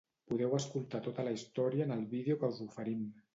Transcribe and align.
Podeu 0.29 0.53
escoltar 0.59 1.01
tota 1.07 1.25
la 1.27 1.33
història 1.35 1.87
en 1.91 1.95
el 1.99 2.03
vídeo 2.15 2.39
que 2.41 2.51
us 2.55 2.65
oferim. 2.67 3.07